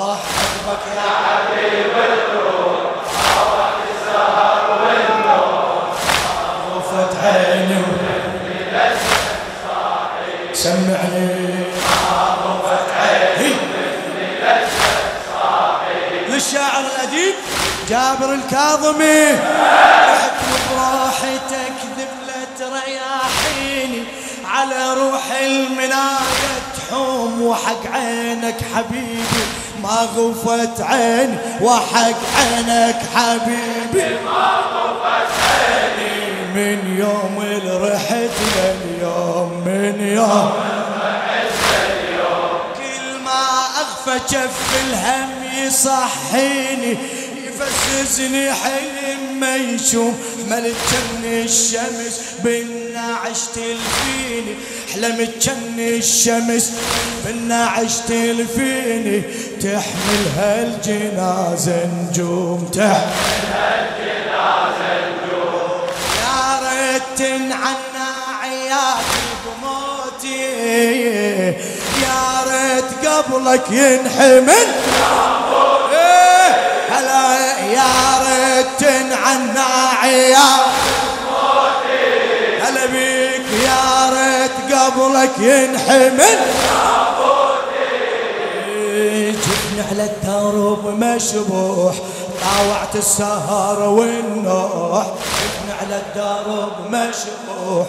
والنوح 0.00 0.18
عقبك 0.66 0.84
يا 0.96 1.10
غفت 6.74 7.16
عيني 7.24 7.82
سمعني 10.52 11.64
غفت 12.44 12.88
عيني 13.00 13.54
للشاعر 16.28 16.84
الأديب 16.84 17.34
جابر 17.88 18.34
الكاظمي. 18.34 19.34
احكم 20.12 20.52
براحتك 20.70 21.76
ذبلة 21.98 22.46
ترياحيني 22.58 24.04
على 24.44 24.94
روح 24.94 25.22
المناية 25.42 26.60
تحوم 26.76 27.42
وحق 27.42 27.92
عينك 27.92 28.56
حبيبي. 28.74 29.44
ما 29.82 30.08
غفت 30.16 30.80
عيني 30.80 31.36
وحق 31.60 32.20
عينك 32.36 33.00
حبيبي. 33.14 34.16
من 36.54 36.96
يوم 36.98 37.36
رحت 37.82 38.36
لليوم 38.56 39.62
من 39.66 39.96
يوم 40.16 40.52
كل 42.76 43.18
ما 43.24 43.42
أغفى 43.80 44.20
جف 44.30 44.58
الهم 44.84 45.30
يصحيني 45.66 46.98
يفززني 47.44 48.52
حلم 48.52 49.40
ما 49.40 49.56
يشوف. 49.56 50.14
ملك 50.50 50.76
الشمس 51.24 52.20
بالنعش 52.44 53.40
تلفيني 53.54 54.54
حلمت 54.94 55.30
جن 55.42 55.78
الشمس 55.78 56.72
بالنعش 57.24 57.94
تلفيني 58.08 59.22
تحمل 59.62 60.24
هالجنازة 60.38 61.86
نجوم 61.86 62.70
تحمل 62.72 63.10
يا 66.22 66.60
ريت 66.62 67.02
تنعنى 67.18 68.08
عيالي 68.42 69.00
بموتي 69.44 70.42
يا 72.02 72.22
ريت 72.50 73.06
قبلك 73.06 73.70
ينحمل. 73.70 74.66
إيه، 75.92 76.50
هلا 76.90 77.24
يا 77.72 77.92
ريت 78.22 78.66
تنعنى 78.78 79.68
عيالي. 80.02 80.79
قبلك 84.90 85.38
ينحمل. 85.38 86.38
جبني 89.30 89.82
على 89.90 90.04
الدرب 90.10 90.82
مشبوح 90.98 91.94
طاوعت 92.42 92.94
السهر 92.96 93.78
والنوح. 93.88 95.06
جبني 95.06 95.72
على 95.80 95.96
الدرب 96.02 96.74
مشبوح 96.90 97.86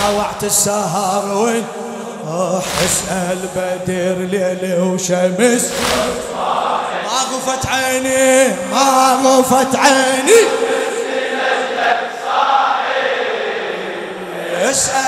طاوعت 0.00 0.42
السهر 0.44 1.24
والنوح. 1.26 2.64
اسأل 2.84 3.38
بدر 3.56 4.16
ليل 4.30 4.80
وشمس. 4.80 5.64
ما 7.08 7.20
غفت 7.32 7.66
عيني 7.66 8.48
ما 8.72 8.88
غفت 9.24 9.76
عيني. 9.76 10.40
اسأل 14.70 15.07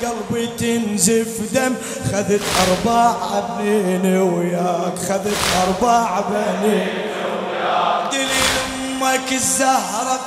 قلبي 0.02 0.48
تنزف 0.48 1.54
دم 1.54 1.76
خذت 2.12 2.42
أربع 2.68 3.14
بنين 3.60 4.18
وياك 4.22 4.98
خذت 5.10 5.38
أربع 5.68 6.20
بنين 6.30 6.88
دليل 8.12 8.54
أمك 9.02 9.32
الزهرة 9.32 10.20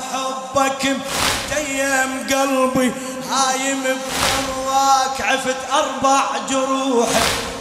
بحبك 0.55 0.87
متيم 0.87 2.27
قلبي 2.31 2.93
هايم 3.31 3.83
بثرواك 3.83 5.21
عفت 5.21 5.57
أربع 5.73 6.21
جروح. 6.51 7.09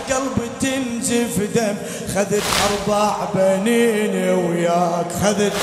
قلبي 0.09 0.49
تنزف 0.61 1.37
دم 1.55 1.75
خذت 2.15 2.43
أربع 2.69 3.15
بنين 3.33 4.15
وياك. 4.29 5.07
خذت 5.23 5.53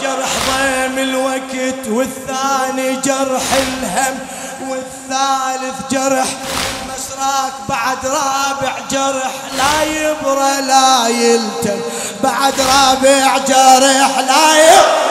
جرح 0.00 0.32
ضيم 0.48 0.98
الوقت 0.98 1.88
والثاني 1.88 2.96
جرح 3.04 3.42
الهم 3.52 4.18
والثالث 4.68 5.76
جرح 5.90 6.26
مسراك. 6.88 7.52
بعد 7.68 8.06
رابع 8.06 8.74
جرح 8.90 9.32
لا 9.56 9.84
يبرى 9.84 10.66
لا 10.66 11.08
يلتم. 11.08 11.80
بعد 12.22 12.54
رابع 12.60 13.38
جرح 13.38 14.18
لا 14.18 14.56
يبرى. 14.56 15.03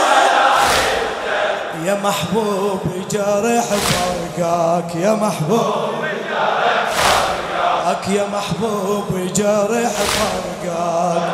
يا 1.94 2.00
محبوب 2.04 2.80
جرح 3.12 3.64
فرقاك 3.64 4.96
يا 4.96 5.14
محبوب 5.14 6.06
جرحك 7.86 8.08
يا 8.08 8.26
محبوب 8.34 9.20
جرح 9.36 9.92
فرقاك 9.92 11.30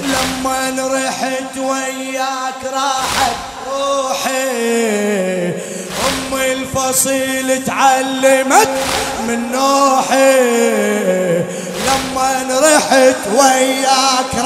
لما 0.00 0.88
رحت 0.94 1.56
وياك 1.58 2.62
راحت 2.72 3.36
روحي 3.72 5.48
أم 6.08 6.34
الفصيل 6.34 7.64
تعلمت 7.64 8.68
من 9.28 9.52
نوحي. 9.52 10.80
لما 11.90 12.58
رحت 12.60 13.16
وياك 13.34 14.39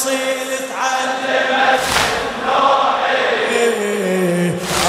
الفصيل 0.00 0.50
تعلمت 0.72 1.80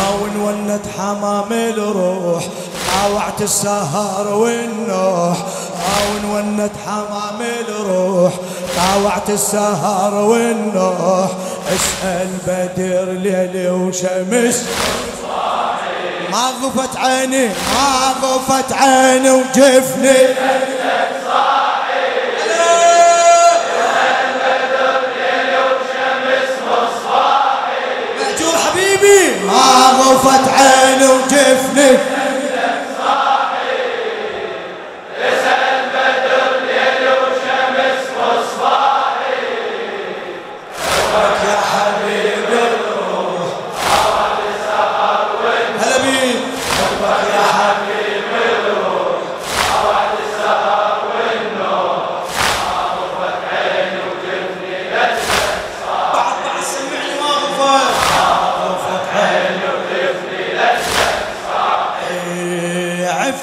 أو 0.07 0.47
ونت 0.47 0.81
حمام 0.97 1.51
الروح 1.51 2.43
طاوعت 2.91 3.41
السهر 3.41 4.27
والنوح. 4.27 5.37
أو 5.97 6.35
ونت 6.35 6.71
حمام 6.85 7.41
الروح 7.69 8.33
طاوعت 8.77 9.29
السهر 9.29 10.13
والنوح. 10.13 11.31
اسأل 11.67 12.27
بدر 12.47 13.11
ليل 13.11 13.69
وشمس. 13.69 14.65
ما 16.31 16.51
غفت 16.63 16.97
عيني 16.97 17.47
ما 17.47 18.15
غفت 18.23 18.73
عيني 18.73 19.31
وجفني. 19.31 20.17
ما 30.31 30.37
غفت 30.37 30.49
عيني 30.49 31.05
وجفني 31.07 31.97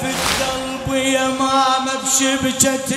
إيه، 0.03 0.45
قلبي 0.45 1.13
يا 1.13 1.27
ماما 1.27 1.91
بشبكة 2.03 2.95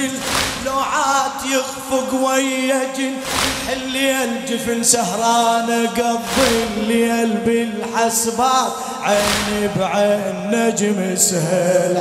اللوعات 0.60 1.32
يخفق 1.50 2.14
ويا 2.14 2.81
جن 2.99 3.14
الليل 3.72 4.44
جفن 4.49 4.82
سهران 4.82 5.87
قضي 5.87 6.64
الليل 6.76 7.28
بالحسبات 7.46 8.72
عيني 9.02 9.69
بعين 9.76 10.50
نجم 10.50 11.16
سهل 11.16 11.99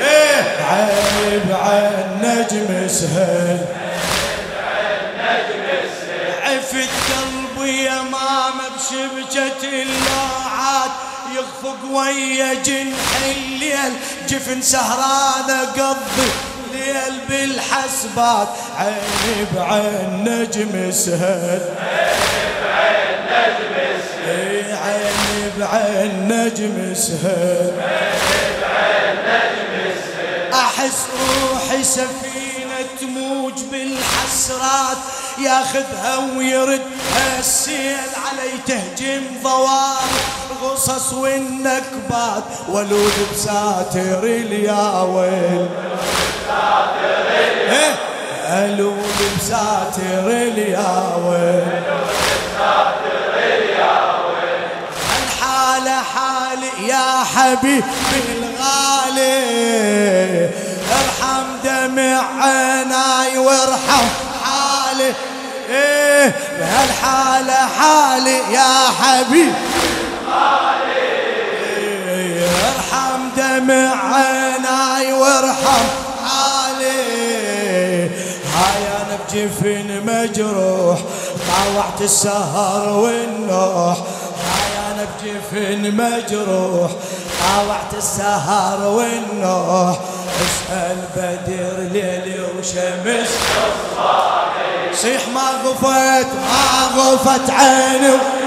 إيه، 0.00 0.64
عيني 0.70 1.38
بعين 1.50 2.06
نجم 2.22 2.88
سهل 2.88 3.58
عفت 6.42 6.88
قلبي 7.10 7.82
يا 7.84 8.02
ماما 8.02 8.64
بشبكة 8.76 9.68
اللوعات 9.68 10.90
يخفق 11.34 11.78
ويا 11.92 12.54
جنح 12.54 13.10
الليل 13.36 13.92
جفن 14.28 14.62
سهران 14.62 15.66
قضي 15.76 16.30
ليل 16.72 17.20
بالحسبات. 17.28 18.48
عيني 18.78 19.46
بعين 19.56 20.24
نجم 20.24 20.92
سهل 20.92 21.62
عيني 24.82 25.50
بعين 25.58 26.28
نجم 26.28 26.94
سهل 26.94 27.72
أحس 30.52 31.06
روحي 31.20 31.84
سفينة 31.84 32.86
تموج 33.00 33.54
بالحسرات. 33.72 34.96
ياخذها 35.38 36.16
ويرد 36.36 36.82
السيل 37.38 37.96
علي 38.26 38.52
تهجم 38.66 39.22
ضوار. 39.42 40.10
الغصص 40.60 41.12
والنكبات 41.12 42.44
ولود 42.68 43.12
بساتر 43.32 44.24
الياويل. 44.24 45.68
إيه، 47.70 47.94
ألود 48.48 49.36
بساتر 49.38 50.26
الياويل. 50.26 51.82
الحالة 55.22 56.02
حالي 56.02 56.88
يا 56.88 57.24
حبيبي 57.34 57.84
الغالي. 58.38 59.40
ارحم 60.92 61.46
دمع 61.64 62.22
عيناي 62.42 63.38
وارحم 63.38 64.06
حالي. 64.44 65.12
إيه؟ 65.70 66.34
بهالحالة 66.58 67.54
حالي 67.78 68.38
يا 68.52 68.88
حبيبي 69.00 69.69
ارحم 72.66 73.20
دمع 73.36 74.14
عيناي 74.14 75.12
وارحم 75.12 75.86
حالي. 76.24 77.00
هاي 78.54 78.82
أنا 79.00 79.16
بجفن 79.28 79.88
مجروح 80.06 80.98
طاوعت 81.48 82.00
السهر 82.00 82.88
والنوح. 82.88 83.96
هاي 84.46 84.72
أنا 84.92 85.04
بجفن 85.22 85.82
مجروح 85.96 86.90
طاوعت 87.40 87.94
السهر 87.98 88.80
والنوح. 88.86 89.96
اسأل 90.40 90.96
بدر 91.16 91.76
ليلي 91.92 92.40
وشمس. 92.58 93.30
صيح 94.94 95.28
ما 95.34 95.48
غفت 95.64 96.26
ما 96.34 96.66
غفت 96.96 97.50
عيني. 97.50 98.39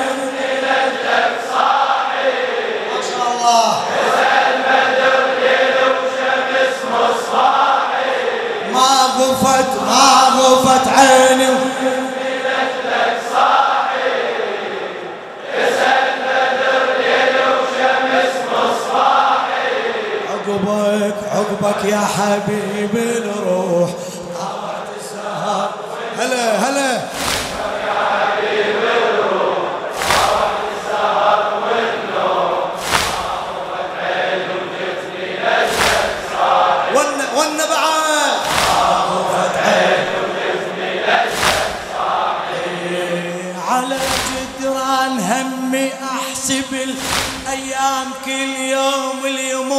غفت 10.63 10.87
عيني. 10.87 11.47
عقبك 20.29 21.15
عقبك 21.31 21.85
يا 21.85 21.99
حبيب 21.99 22.95
الروح 22.95 23.89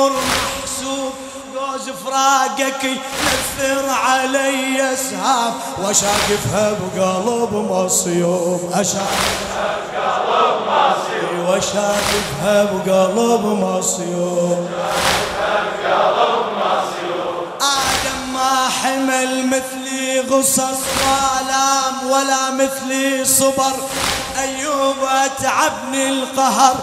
يمر 0.04 0.12
محسوب 0.12 1.12
جوز 1.54 1.90
فراقك 2.04 2.84
ينثر 2.84 3.90
علي 3.90 4.92
اسهام 4.92 5.52
واشاقفها 5.78 6.72
بقلب 6.72 7.54
مصيوب 7.54 8.70
اشاقفها 8.72 9.76
بقلب 9.92 10.56
مصيوب 10.68 11.48
واشاقفها 11.48 12.64
بقلب 12.64 13.44
مصيوب 13.46 14.68
آدم 17.60 18.32
ما 18.34 18.68
حمل 18.82 19.46
مثلي 19.46 20.20
غصص 20.20 20.80
والام 21.00 22.10
ولا 22.10 22.50
مثلي 22.50 23.24
صبر. 23.24 23.72
أيوب 24.38 24.96
أتعبني 25.24 26.08
القهر. 26.08 26.76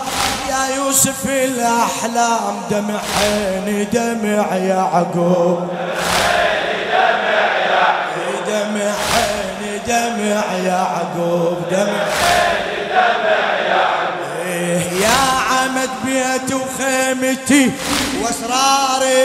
يا 0.51 0.63
يوسف 0.75 1.25
الأحلام 1.25 2.55
دمع 2.71 2.99
عيني 3.21 3.83
دمع 3.85 4.55
يعقوب 4.55 5.69
دمع 8.47 8.91
عيني 9.13 9.71
دمع 9.87 10.43
يعقوب. 10.65 11.55
دمع 11.71 12.05
إيه 14.45 14.81
يا 15.01 15.21
عمد 15.51 15.89
بيتي 16.05 16.53
وخيمتي 16.55 17.71
وأسراري 18.21 19.21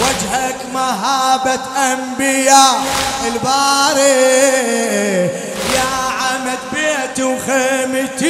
وجهك 0.00 0.60
مهابة 0.74 1.60
أنبياء 1.92 2.76
الباري. 3.26 4.18
يا 5.74 5.90
عمد 6.20 6.62
بيتي 6.72 7.22
وخيمتي 7.22 8.27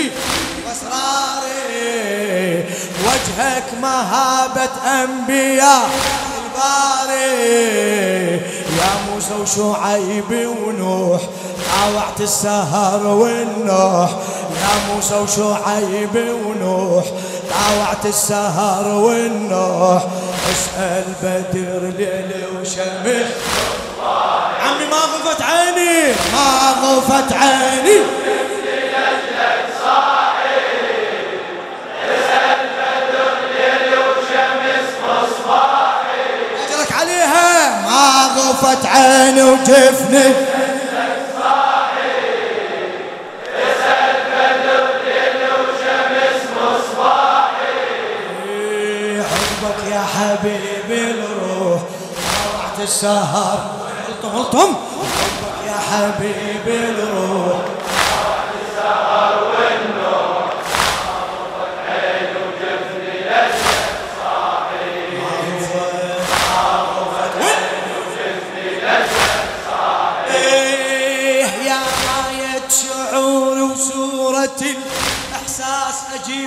وجهك 3.38 3.74
مهابة 3.82 4.70
أنبياء 4.86 5.90
الباري. 6.44 7.26
يا 8.78 8.92
موسى 9.10 9.34
وشعيب 9.34 10.30
ونوح 10.66 11.20
طاوعت 11.70 12.20
السهر 12.20 13.06
والنوح. 13.06 14.10
يا 14.50 14.94
موسى 14.94 15.14
وشعيب 15.14 16.16
ونوح 16.46 17.04
طاوعت 17.50 18.06
السهر 18.06 18.88
والنوح. 18.88 20.02
اسأل 20.50 21.04
بدر 21.22 21.92
ليل 21.98 22.32
وشمس. 22.60 23.28
عمي 24.62 24.86
ما 24.90 24.96
غفت 24.96 25.42
عيني. 25.42 26.14
ما 26.32 26.74
غفت 26.82 27.32
عيني. 27.32 27.98
غفت 38.38 38.86
عيني 38.86 39.42
وجفني. 39.42 40.34
إيه، 48.48 49.22
يا 49.92 50.04
حبيبي 50.14 51.10
الروح. 51.10 51.80
طلعت 51.82 52.78
السهر. 52.82 53.58
الطم 54.08 54.38
الطم 54.40 54.74
يا 55.66 55.78
حبيبي 55.90 56.84
الروح. 56.90 57.67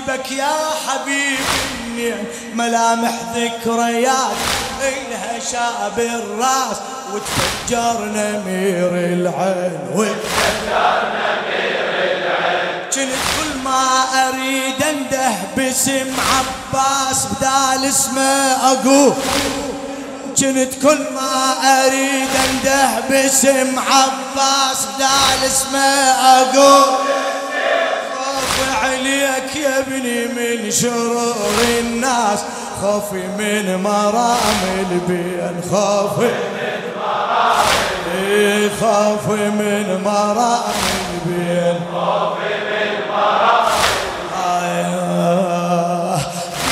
أجيبك 0.10 0.32
يا 0.32 0.54
حبيبي 0.88 2.16
ملامح 2.54 3.14
ذكريات 3.36 4.36
إلها 4.82 5.40
شاب 5.52 6.00
الراس 6.00 6.78
وتفجر 7.14 8.06
نمير 8.06 8.90
العين 8.96 9.80
وتفجر 9.94 11.04
نمير 11.16 11.90
العين. 12.04 12.84
كنت 12.86 13.14
كل 13.38 13.60
ما 13.64 14.04
أريد 14.30 14.84
أنده 14.84 15.32
باسم 15.58 16.14
عباس 16.32 17.26
بدال 17.26 17.90
اسمه 17.90 18.52
أقول 18.72 19.14
كنت 20.40 20.74
كل 20.84 21.00
ما 21.14 21.54
أريد 21.86 22.30
أنده 22.50 23.00
باسم 23.10 23.80
عباس 23.80 24.86
بدال 24.96 25.46
اسمه 25.46 26.12
خوفي 26.52 27.31
عليك 29.02 29.56
يا 29.56 29.80
ابني 29.80 30.26
من 30.26 30.72
شرور 30.72 31.56
الناس 31.80 32.40
خوفي 32.82 33.24
من 33.38 33.76
مرام 33.84 34.60
البين 34.80 35.62
خوفي 35.72 36.22
من 36.54 36.82
مرام 36.98 38.70
خوفي 38.80 39.50
من 39.50 40.02
مرام 40.06 40.62
البين 41.14 41.80
خوفي 41.94 42.54
من 42.70 42.92
مرام 43.12 43.68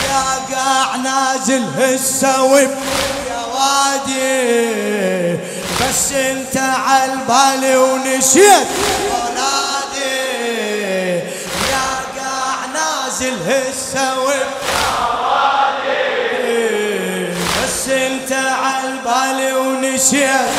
يا 0.09 0.55
قاع 0.55 0.95
نازل 0.95 1.63
هالسوب 1.77 2.69
يا 3.29 3.41
وادي 3.53 5.37
بس 5.81 6.11
انت 6.11 6.57
عالبالي 6.57 7.77
ونسيت 7.77 8.67
ونسيت 19.99 20.49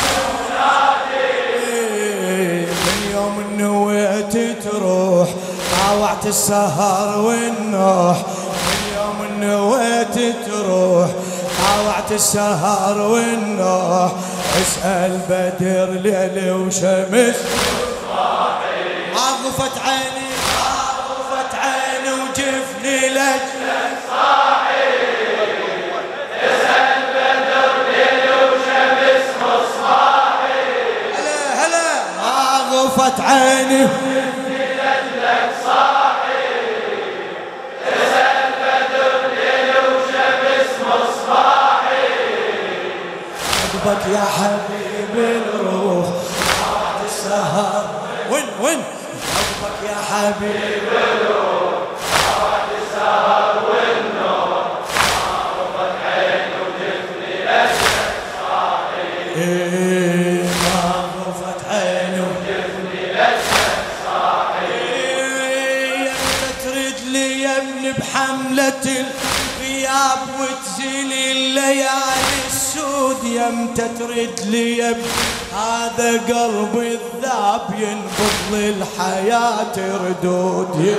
من 2.85 3.11
يوم 3.13 3.43
نويت 3.57 4.63
تروح 4.63 5.29
طاوعت 5.71 6.25
السهر 6.25 7.21
والنوح. 7.21 8.17
من 8.17 8.81
يوم 8.97 9.19
نويت 9.39 10.35
تروح 10.45 11.09
طاوعت 11.61 12.11
السهر 12.11 12.97
والنوح. 13.01 14.11
اسأل 14.61 15.19
بدر 15.29 15.89
ليل 15.89 16.51
وشمس. 16.51 17.35
ما 19.13 19.27
غفت 19.45 19.77
ما 33.01 33.07
غفت 33.07 33.21
عيني. 33.21 33.87
حبك 43.73 44.05
يا 44.13 44.25
حبيبي 44.37 45.37
الروح 45.37 46.07
بعد 46.07 47.05
السهر 47.05 47.85
وين 48.31 48.45
وين؟ 48.61 48.83
حبك 49.35 49.89
يا 49.89 49.95
حبيبي 50.11 50.80
الليالي 71.71 72.47
السود 72.47 73.23
يا 73.23 73.47
إمتى 73.47 73.87
ترد 73.99 74.39
لي 74.45 74.95
هذا 75.55 76.11
قلبي 76.11 76.99
الذاب 76.99 77.67
ينبض 77.77 78.51
للحياة 78.51 79.75
ردود 79.77 80.97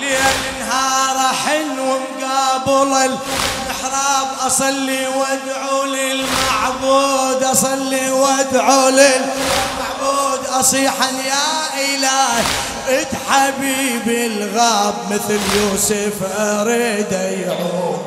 ليل 0.00 0.18
نهار 0.60 1.16
احن 1.30 1.78
ومقابل 1.78 2.92
المحراب 2.92 4.28
أصلي 4.46 5.06
وادعو 5.06 5.84
للمعبود 5.84 7.42
أصلي 7.42 8.10
وادعو 8.10 8.88
للمعبود. 8.88 10.46
اصيحا 10.60 11.10
يا 11.26 11.84
إلهي 11.84 12.44
اد 12.88 13.06
حبيبي 13.28 14.26
الغاب 14.26 14.94
مثل 15.10 15.40
يوسف 15.56 16.38
أريد 16.40 17.12
يعود. 17.12 18.06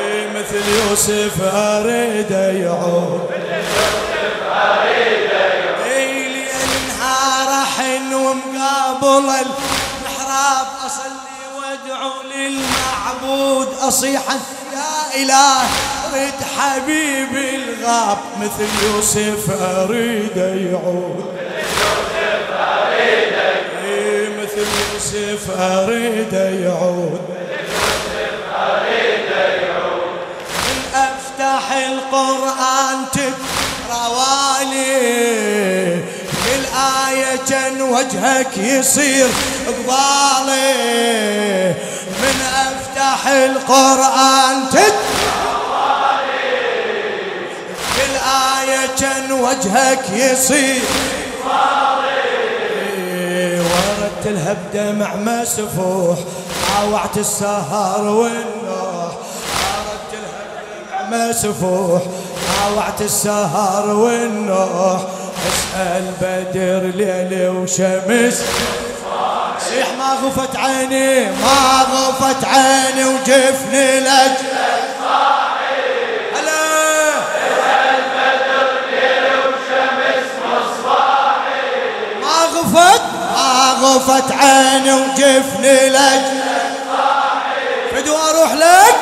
إيه، 0.00 0.28
مثل 0.28 0.62
يوسف 0.68 1.54
أريد 1.54 2.30
يعود. 2.30 3.30
ليلي 5.86 6.46
نهار 6.88 7.62
احن 7.62 8.14
ومقابل 8.14 9.28
المحراب 9.28 10.66
أصلي 10.86 11.42
وادعو 11.56 12.12
للمعبود 12.34 13.68
اصيحا 13.80 14.38
يا 14.74 15.22
إله 15.22 15.62
رد 16.14 16.40
حبيبي 16.58 17.56
الغاب 17.56 18.18
مثل 18.40 18.68
يوسف 18.86 19.50
أريد 19.62 20.36
يعود. 20.36 21.39
يوسف 25.14 25.50
أريد 25.60 26.32
يعود. 26.32 27.20
من 30.48 30.80
أفتح 30.94 31.72
القرآن 31.72 33.04
تقرا 33.12 34.06
والي. 34.08 34.90
للآية 36.46 37.36
كان 37.48 37.82
وجهك 37.82 38.58
يصير 38.58 39.28
قبالي 39.66 40.54
من 42.22 42.40
أفتح 42.66 43.26
القرآن 43.26 44.64
للآية 47.98 48.86
كان 49.00 49.32
وجهك 49.32 50.04
يصير 50.14 50.82
وردتلها 54.30 54.56
بدمع 54.72 55.14
مسفوح 55.16 56.18
طاوعت 56.68 57.16
السهر 57.16 58.02
والنوح. 58.02 59.12
وردتلها 59.88 60.42
بدمع 60.54 61.28
مسفوح 61.28 62.02
طاوعت 62.62 63.00
السهر 63.00 63.90
والنوح. 63.90 65.00
اسأل 65.48 66.12
بدر 66.20 66.90
ليل 66.96 67.48
وشمس. 67.48 68.44
صيح 69.70 69.88
ما 69.98 70.12
غفت 70.24 70.56
عيني 70.56 71.24
ما 71.24 71.82
غفت 71.92 72.44
عيني 72.44 73.04
وجفني 73.04 74.00
لجلك 74.00 74.40
هلا. 76.34 76.60
ما 82.20 82.44
غفت؟ 82.54 83.09
ما 83.90 83.96
غفت 83.96 84.32
عيني 84.32 84.92
وجفني 84.92 85.88
لجلك 85.88 86.22
فدوا 87.92 88.16
أروح 88.30 88.52
لك؟ 88.52 88.94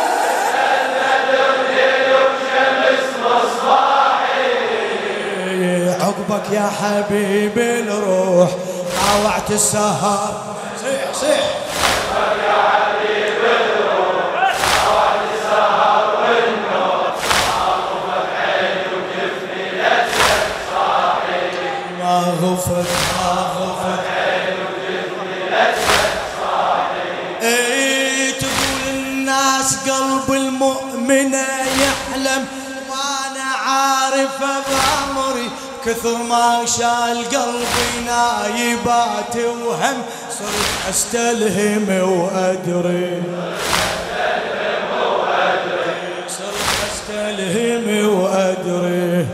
عقبك 6.00 6.52
يا 6.52 6.70
حبيبي 6.82 7.80
الروح 7.80 8.50
طاوعت 9.06 9.50
السهر. 9.50 10.47
كثر 35.88 36.16
ما 36.16 36.66
شال 36.66 37.24
قلبي 37.32 37.90
نايبات 38.06 39.36
وهم 39.36 40.02
صرت 40.38 40.90
أستلهم 40.90 41.88
وأدري. 42.08 43.22
صرت 46.28 46.70
أستلهم 46.90 48.08
وأدري. 48.08 49.26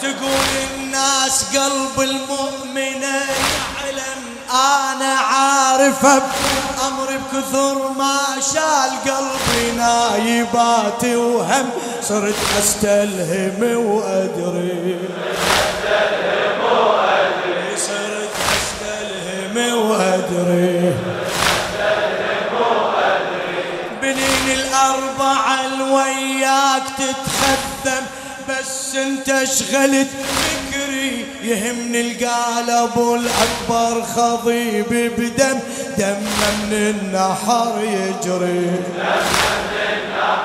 تقول 0.00 0.48
الناس 0.74 1.44
قلب 1.56 1.96
المؤمن 2.00 3.02
يعلم 3.02 4.22
أنا 4.50 5.14
عارفه 5.14 6.22
أمر 6.86 7.08
بكثر 7.32 7.76
ما 7.98 8.18
شال 8.52 9.12
قلبي 9.12 9.72
نايبات 9.76 11.04
وهم 11.04 11.70
صرت 12.02 12.34
أستلهم 12.58 13.60
وأدري. 13.86 14.96
صرت 17.76 18.34
أستلهم 18.54 19.56
وأدري. 19.76 20.94
بنين 24.02 24.46
الأربعة 24.58 25.66
الوياك 25.66 26.82
تتخدم 26.98 28.04
بس 28.48 28.94
انت 28.96 29.28
شغلت 29.44 30.08
فكري. 30.08 31.26
يهمني 31.42 32.00
القالب 32.00 32.96
الأكبر 32.98 33.94
خضيب 34.02 34.90
بدم 35.18 35.58
دم 35.98 36.20
من 36.20 36.72
النحر 36.72 37.74
يجري. 37.80 38.64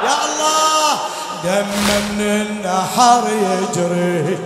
يا 0.03 0.17
الله 0.25 0.36
دم 1.43 1.65
من 1.87 2.21
النحر 2.21 3.23
يجري. 3.29 4.37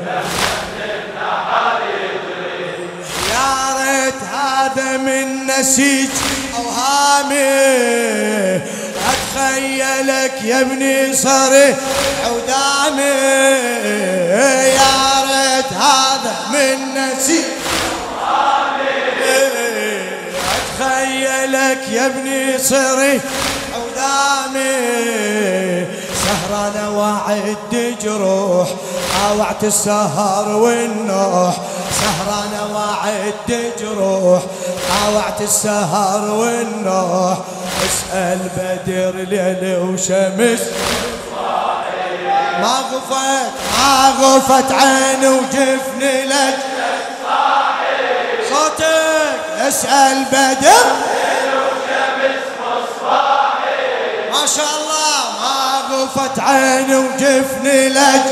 يا 3.32 3.54
ريت 3.78 4.20
هذا 4.34 4.98
من 4.98 5.48
نسيج 5.48 6.10
اوهامي 6.56 7.52
أتخيلك 9.12 10.42
يا 10.44 10.62
ابني 10.62 11.14
صري 11.14 11.76
عودامي 12.26 13.02
يا 14.80 15.22
ريت 15.32 15.74
هذا 15.74 16.36
من 16.54 16.78
نسيج 16.98 17.44
أتخيلك 20.80 21.82
يا 21.92 22.06
ابني 22.06 22.58
صري 22.58 23.20
عودامي 23.76 24.72
سهرانة 26.52 27.00
وعد 27.00 27.96
جروح 28.02 28.68
طاوعت 29.22 29.64
السهر 29.64 30.48
والنوح. 30.50 31.56
سهرانة 31.92 32.76
وعد 32.76 33.72
جروح 33.80 34.42
طاوعت 34.90 35.42
السهر 35.42 36.32
والنوح. 36.32 37.38
اسأل 37.86 38.40
بدر 38.58 39.16
ليل 39.16 39.78
وشمس. 39.80 40.62
ما 42.62 42.78
غفت 42.92 43.52
ما 43.80 44.14
غفت 44.22 44.72
عيني 44.72 45.28
وجفني 45.28 46.26
لك. 46.26 46.58
صوتك 48.50 49.42
اسأل 49.68 50.26
بدر. 50.32 50.86
ما 54.32 54.48
شاء 54.48 54.66
الله 54.66 54.72
ما 54.72 54.78
غفت 54.78 54.81
عيني 56.52 56.96
وجفني 56.96 57.90
لك. 57.90 58.24